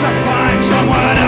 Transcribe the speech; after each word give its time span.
to 0.00 0.06
find 0.26 0.62
someone 0.62 1.16
else. 1.18 1.27